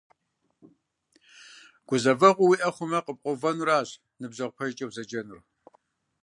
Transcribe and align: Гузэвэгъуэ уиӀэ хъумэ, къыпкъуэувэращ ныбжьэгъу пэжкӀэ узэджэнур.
Гузэвэгъуэ 1.87 2.45
уиӀэ 2.47 2.69
хъумэ, 2.75 2.99
къыпкъуэувэращ 3.05 3.89
ныбжьэгъу 4.19 4.55
пэжкӀэ 4.57 4.85
узэджэнур. 4.87 5.39